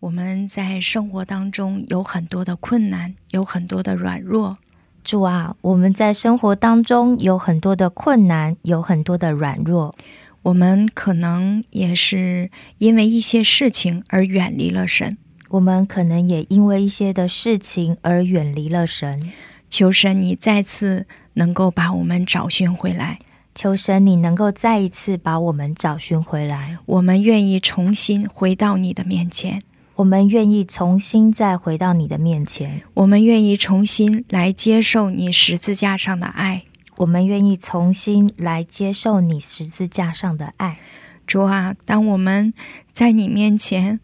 [0.00, 4.58] 我们在生活当中有很多的困难，有很多的软弱。
[5.04, 9.94] 主啊，我们在生活当中有很多的困难，有很多的软弱。
[10.42, 15.16] 我们可能也是因为一些事情而远离了神。
[15.50, 19.32] 我们可能也因为一些的事情而远离了神。
[19.70, 23.20] 求神你再次能够把我们找寻回来，
[23.54, 26.78] 求神你能够再一次把我们找寻回来。
[26.86, 29.62] 我们愿意重新回到你的面前，
[29.94, 32.82] 我们愿意重新再回到你的面前。
[32.94, 36.64] 我们愿意重新来接受你十字架上的爱。
[36.96, 40.78] 我们愿意重新来接受你十字架上的爱。
[41.26, 42.52] 主啊，当我们
[42.92, 43.98] 在你面前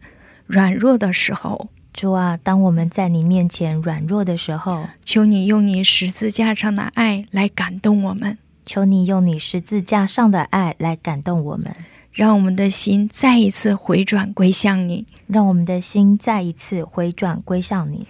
[0.45, 11.75] 软弱的时候，主啊，当我们在你面前软弱的时候，求你用你十字架上的爱来感动我们，求你用你十字架上的爱来感动我们，
[12.11, 15.05] 让我们的心再一次回转归向你。
[15.27, 18.05] 让我们的心再一次回转归向你。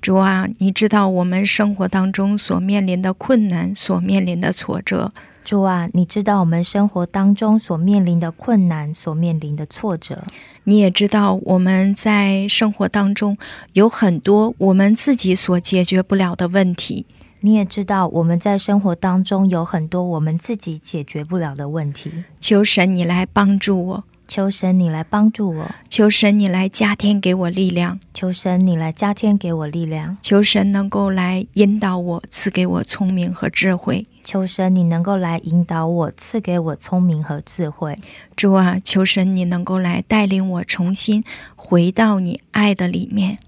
[0.00, 5.10] 主啊，你知道我们生活当中所面临的困难，所面临的挫折。
[5.44, 10.22] 主啊，你知道我们生活当中所面临的困难，所面临的挫折。
[10.64, 13.38] 你也知道我们在生活当中
[13.72, 17.06] 有很多我们自己所解决不了的问题。
[17.40, 22.24] 你也知道我们在生活当中有很多我们自己解决不了的问题。
[22.40, 34.04] 求神你来帮助我，求神你来帮助我，求神你来加添给我力量，求神你来加添给我力量，求神能够来引导我，赐给我聪明和智慧。
[34.24, 37.96] 求神你能够来引导我，赐给我聪明和智慧。
[38.36, 41.24] 主啊，求神你能够来带领我重新
[41.56, 43.38] 回到你爱的里面。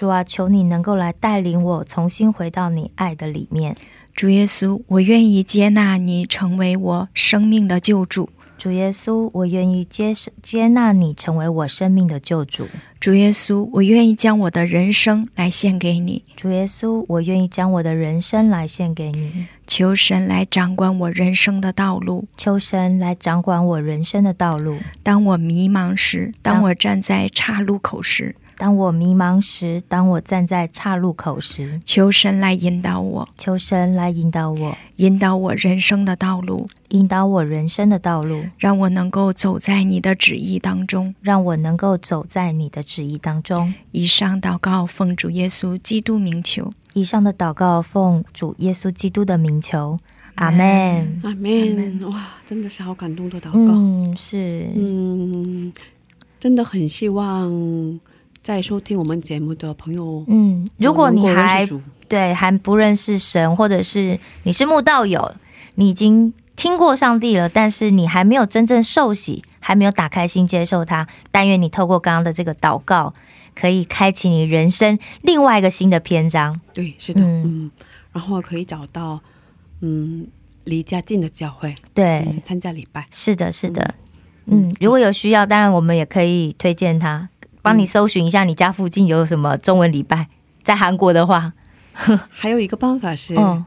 [0.00, 3.76] 主啊，求你能够来带领我重新回到你爱的里面。
[4.14, 8.30] 主耶稣，我愿意接纳你成为我生命的救主。
[8.56, 12.66] 主耶稣，我愿意接接纳你成为我生命的救主。
[12.98, 16.22] 主耶稣，我愿意将我的人生来献给你。
[16.34, 19.44] 主耶稣，我愿意将我的人生来献给你。
[19.66, 22.24] 求神来掌管我人生的道路。
[22.38, 24.78] 求神来掌管我人生的道路。
[25.02, 43.72] 当我迷茫时，当我站在岔路口时，当我迷茫时，当我站在岔路口时，求神来引导我，求神来引导我，引导我人生的道路，引导我人生的道路，让我能够走在你的旨意当中，让我能够走在你的旨意当中。
[43.92, 49.98] 以上祷告奉主耶稣基督名求，以上的祷告奉主耶稣基督的名求，
[50.34, 51.18] 阿门。
[51.24, 51.34] 阿！
[51.36, 53.58] 门哇，真的是好感动的祷告。
[53.58, 55.72] 嗯，是，嗯，
[56.38, 57.50] 真的很希望
[58.42, 61.68] 在收听我们节目的朋友，嗯，如果你还
[62.08, 65.34] 对还不认识神，或者是你是慕道友，
[65.76, 71.06] 你已经听过上帝了，但是你还没有真正受洗，还没有打开心接受他。
[71.30, 73.14] 但愿你透过刚刚的这个祷告，
[73.54, 76.60] 可以开启你人生另外一个新的篇章。
[76.74, 77.70] 对，是的，嗯嗯
[78.12, 79.20] 然后可以找到
[79.80, 80.26] 嗯
[80.64, 83.06] 离家近的教会，对，嗯参加礼拜。
[83.10, 83.94] 是的，是的，
[84.46, 87.29] 嗯，如果有需要，当然我们也可以推荐他，
[87.62, 90.28] 帮你搜寻一下你家附近有什么中文礼拜。
[90.62, 91.52] 在韩国的话，
[92.30, 93.64] 还有一个办法是，哦。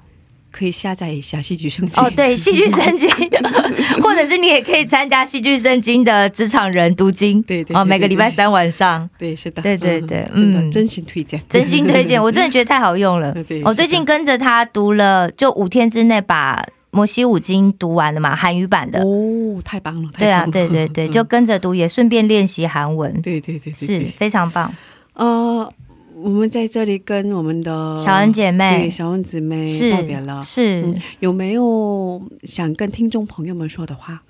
[0.52, 2.04] 可以下载一下戏剧圣经。
[2.04, 3.10] 哦，对，戏剧圣经，
[4.04, 10.72] 或者是你也可以参加戏剧圣经的职场人读经，哦，对对对每个礼拜三晚上，对，是的，对对对嗯。
[10.72, 13.36] 真心推荐，真心推荐， 我真的觉得太好用了。
[13.66, 16.64] 我最近跟着他读了，就五天之内把
[16.94, 19.02] 摩西五经读完了嘛，韩语版的。
[19.02, 24.72] 哦，太棒了，太对啊，对对对， 嗯就跟着读，也顺便练习韩文，对对对对是对非常棒。
[25.14, 25.74] 呃，
[26.16, 30.42] 我们在这里跟我们的小恩姐妹对小恩姊妹是道别了。
[30.44, 34.22] 是嗯，有没有想跟听众朋友们说的话？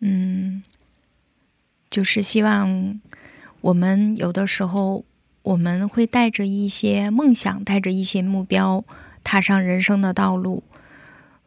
[0.00, 0.62] 嗯，
[1.88, 3.00] 就是希望
[3.62, 5.02] 我们有的时候
[5.42, 8.84] 我们会带着一些梦想，带着一些目标，
[9.24, 10.62] 踏上人生的道路。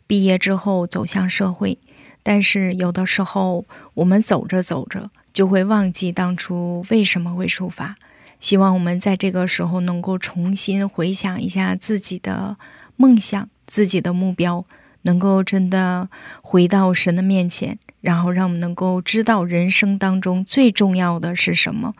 [0.09, 1.77] 毕业之后走向社会，
[2.23, 7.95] 但是有的时候我们走着走着就会忘记当初为什么会出发。
[8.39, 12.57] 希望我们在这个时候能够重新回想一下自己的
[12.95, 14.65] 梦想、自己的目标，
[15.03, 16.09] 能够真的
[16.41, 21.93] 回到神的面前，然后让我们能够知道人生当中最重要的是什么。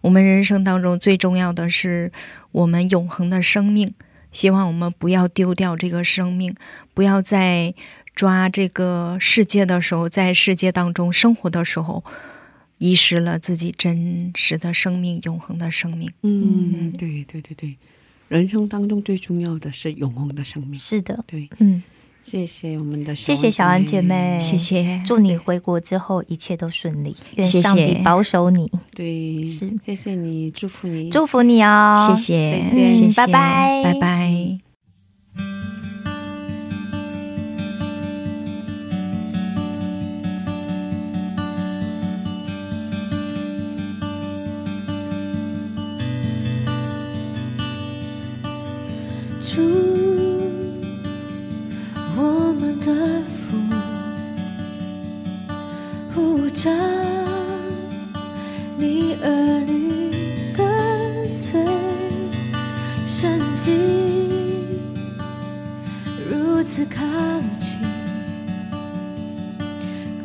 [0.00, 2.10] 我们人生当中最重要的是
[2.52, 3.92] 我们永恒的生命。
[4.32, 6.54] 希望我们不要丢掉这个生命，
[6.94, 7.72] 不要在
[8.16, 12.02] 抓这个世界的时候，在世界当中生活的时候，
[12.78, 16.10] 遗失了自己真实的生命、永恒的生命。
[16.22, 17.76] 嗯，对对对对，
[18.28, 20.74] 人生当中最重要的是永恒的生命。
[20.74, 21.82] 是的，对，嗯，
[22.24, 24.00] 谢谢我们的谢谢小安姐。
[24.00, 27.62] 妹，谢谢，祝你回国之后一切都顺利，愿谢谢。
[27.62, 29.70] 上帝保守你，对，是。
[29.84, 32.96] 谢谢你，祝福你，祝福你哦，谢谢，再见。
[32.96, 33.82] 谢谢，拜拜。
[33.84, 34.58] 拜拜。
[49.42, 49.91] 主，
[56.52, 56.70] 呼召
[58.76, 60.10] 你儿女
[60.54, 61.64] 跟随
[63.06, 63.72] 圣经，
[66.30, 67.00] 如此靠
[67.58, 67.78] 近，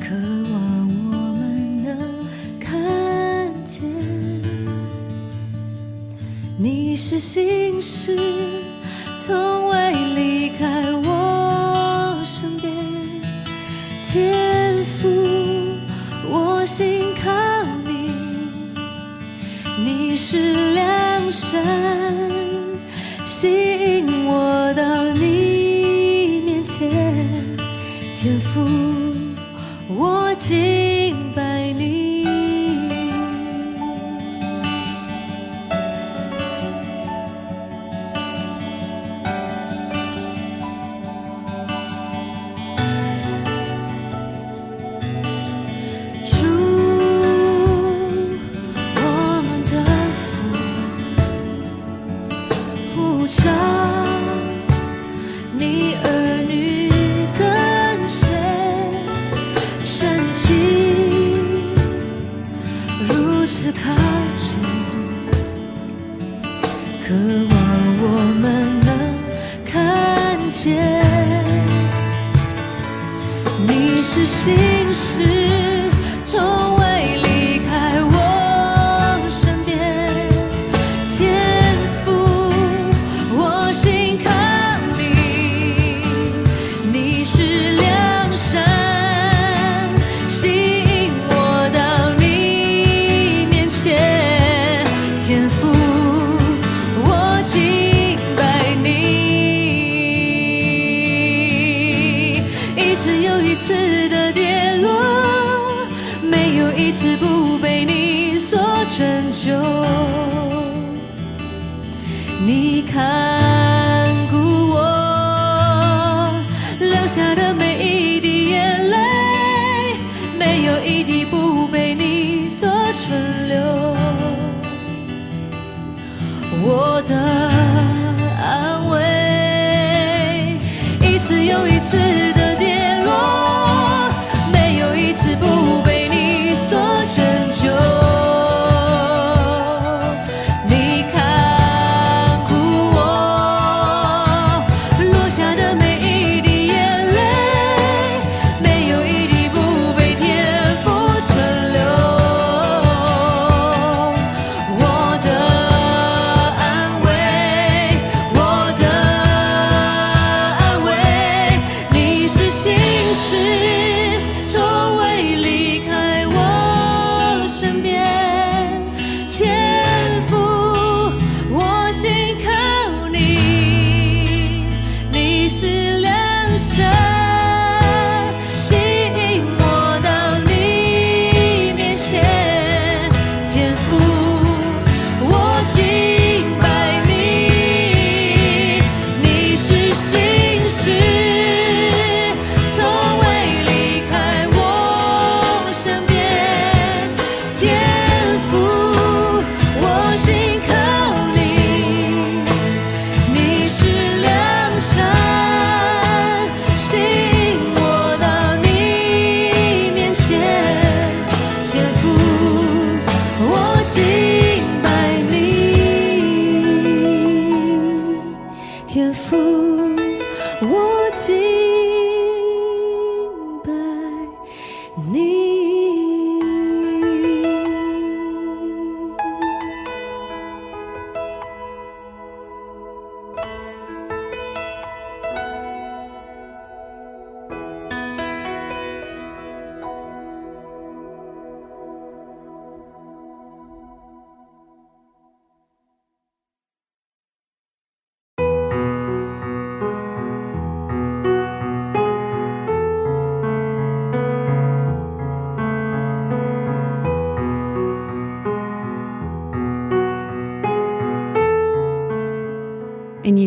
[0.01, 0.15] 渴
[0.51, 1.97] 望我们能
[2.59, 3.85] 看见。
[6.57, 8.17] 你是心事，
[9.25, 9.96] 从未
[20.29, 22.26] 是良善，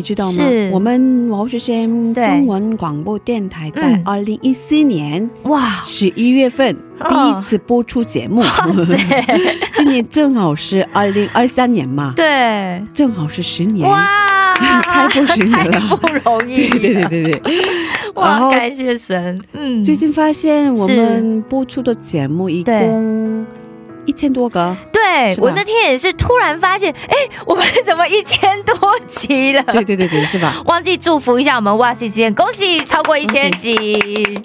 [0.01, 0.43] 你知道吗？
[0.73, 2.25] 我们华视 FM 对。
[2.25, 4.01] 中文广播电台在嗯。
[4.03, 8.43] 二零一四年哇，十一月份第哦一次播出节目，
[9.77, 13.87] 今年正好是二零二三年嘛，对，正好是十年。
[13.87, 14.03] 哇，
[14.81, 15.79] 开播十年了。
[15.79, 17.61] 太不容易对了，对对对对，
[18.15, 23.45] 哇，感谢神，嗯，最近发现我是们播出的节目一共
[24.05, 28.75] 一千多个，对我那天也是突然发现，哎，我们怎么一千多
[29.07, 29.63] 集了？
[29.63, 30.61] 对对对对，是吧？
[30.65, 34.41] 忘记祝福一下我们哇塞之间恭喜超过一千集！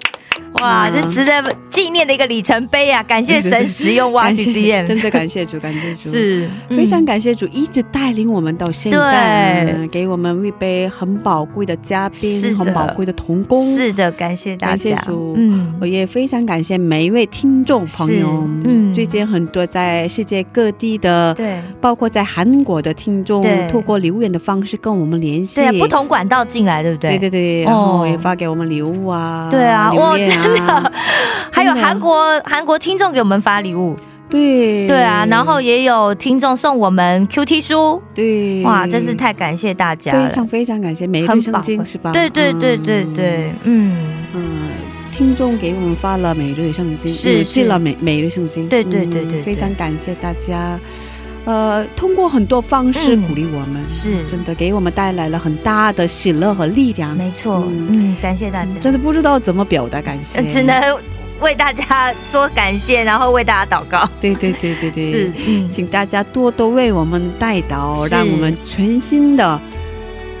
[0.61, 3.03] 哇，嗯这值得纪念的一个里程碑啊！
[3.03, 13.63] 感谢神使用哇 感 C 谢真的感谢主，感谢主，是非常嗯感谢主一直带领我们到现在，给我们预备很宝贵的嘉宾，很宝贵的童工。
[13.63, 15.01] 是的，感谢大感谢家。
[15.05, 18.43] 主嗯我也非常感谢每一位听众朋友。
[18.63, 25.57] 嗯最近很多在世界各地的，对包括在韩国的听众对，透过留言的方式跟我们联系。
[25.57, 27.11] 对啊，不同管道进来，对不对？
[27.19, 30.73] 对对对，哦然后也发给我们礼物啊，对啊，哇， 真的。
[30.73, 30.91] 啊，，
[31.51, 33.95] 还有韩国韩国听众给我们发礼物，
[34.29, 34.87] 对。
[34.87, 40.27] 对啊，然后也有听众送我们 Q T 书，对，哇，真是太感谢大家了。
[40.29, 42.11] 非常，非常感谢每一很日圣经是吧？
[42.11, 43.97] 对对对对嗯对，嗯，
[44.33, 44.43] 嗯，
[45.11, 49.41] 听众给我们发了每日圣经，是寄了每每日圣经，对对对对对。
[49.43, 50.79] 非常感谢大家。
[51.47, 53.21] 呃，通过很多方式嗯。
[53.21, 54.27] 鼓励我们，是。
[54.29, 57.15] 真的给我们带来了很大的喜乐和力量。
[57.15, 57.87] 没错，嗯。
[57.89, 60.39] 嗯，感谢大家，真的不知道怎么表达感谢。
[60.39, 60.97] 呃，只能
[61.39, 64.09] 为大家说感谢，然后为大家祷告。
[64.19, 69.57] 对对对对对，是，嗯，请大家多多为我们带祷，让我们全心的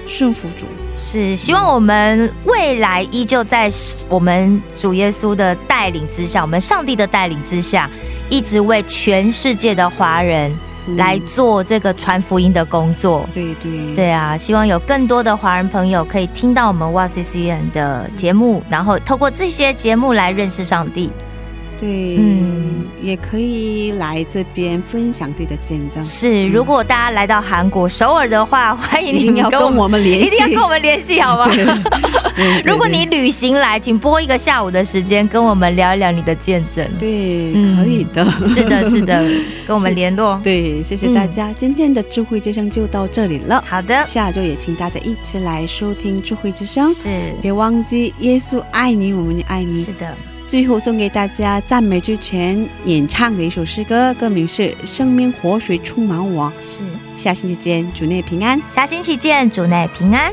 [0.05, 0.65] 顺服主。
[0.99, 3.71] 是希望我们未来依旧在
[4.09, 7.89] 我们主耶稣的带领之下，我们上帝的带领之下，
[8.29, 10.57] 一直为全世界的华人嗯
[10.95, 13.27] 来做这个传福音的工作。
[13.33, 21.11] 对对对啊，希望有更多的华人朋友可以听到我们哇 C C N 的节目，然后透过这些节目来认识上帝。
[21.79, 26.03] 对，嗯也可以来这边分享自己的见证。
[26.03, 31.47] 是，如果大家来到韩国首尔的话，欢迎你们跟我们联系， 一定要跟我们联系，好吗？
[31.53, 36.87] 对 对对如果你旅行来，请拨一个下午的时间跟我们聊一聊你的见证。
[36.99, 39.23] 对、嗯可以的，是的，是的，
[39.65, 40.39] 跟我们联络。
[40.43, 43.63] 对，谢谢大家，今天的智慧之声就到这里了。
[43.67, 47.07] 好的，下周也请大家一起来收听智慧之声，是
[47.41, 49.91] 别忘记耶稣爱你，我们也爱你是。
[49.93, 50.15] 的，
[50.47, 56.51] 最后送给大家赞美之前演唱的一首诗歌，歌名是《生命活水充满我》。
[56.63, 56.81] 是。
[57.17, 58.61] 下星期见，主内平安。
[58.69, 60.31] 下星期见，主内平安。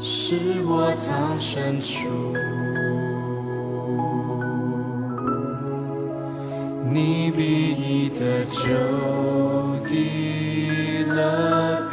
[0.00, 2.08] 是我藏身处。
[6.90, 8.60] 你必意的就
[9.86, 11.88] 地了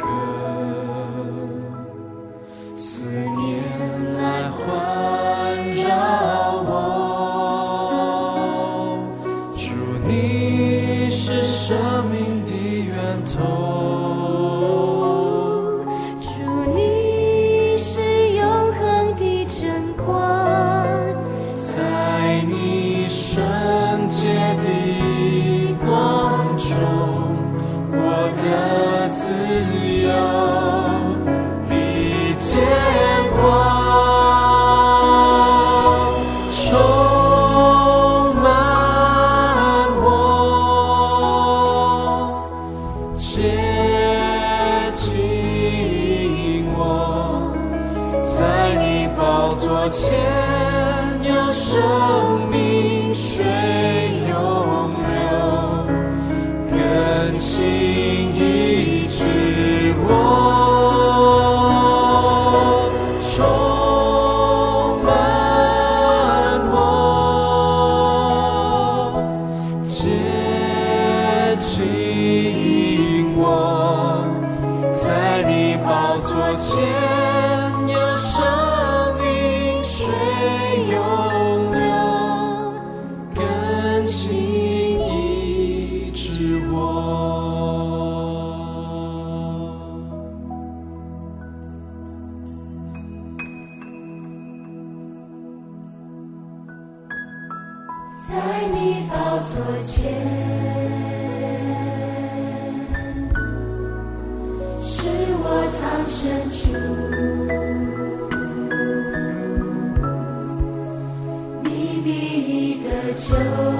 [113.18, 113.75] 就